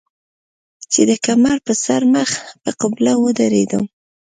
[0.91, 2.29] چې د کمر پۀ سر مخ
[2.61, 3.83] پۀ قبله ودرېدم